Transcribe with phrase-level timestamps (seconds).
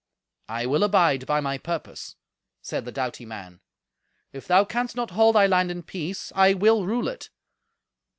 [0.49, 2.15] "I will abide by my purpose,"
[2.63, 3.61] said the doughty man.
[4.33, 7.29] "If thou canst not hold they land in peace, I will rule it.